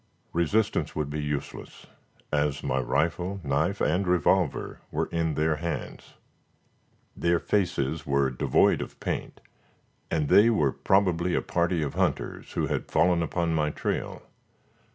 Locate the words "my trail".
13.53-14.23